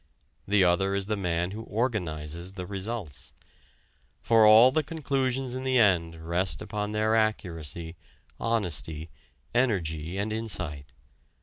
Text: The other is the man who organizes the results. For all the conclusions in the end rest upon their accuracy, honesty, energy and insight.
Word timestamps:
The 0.47 0.63
other 0.63 0.95
is 0.95 1.05
the 1.05 1.15
man 1.15 1.51
who 1.51 1.61
organizes 1.65 2.53
the 2.53 2.65
results. 2.65 3.33
For 4.23 4.47
all 4.47 4.71
the 4.71 4.81
conclusions 4.81 5.53
in 5.53 5.61
the 5.61 5.77
end 5.77 6.15
rest 6.27 6.59
upon 6.59 6.91
their 6.91 7.13
accuracy, 7.15 7.95
honesty, 8.39 9.11
energy 9.53 10.17
and 10.17 10.33
insight. 10.33 10.87